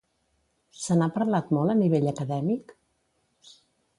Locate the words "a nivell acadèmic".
1.75-2.73